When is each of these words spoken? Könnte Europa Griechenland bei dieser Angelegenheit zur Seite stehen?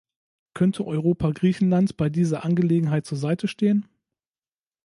Könnte 0.55 0.87
Europa 0.87 1.29
Griechenland 1.29 1.95
bei 1.95 2.09
dieser 2.09 2.43
Angelegenheit 2.43 3.05
zur 3.05 3.19
Seite 3.19 3.47
stehen? 3.47 3.87